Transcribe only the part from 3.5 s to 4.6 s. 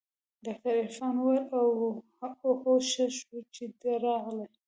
چې ته راغلې.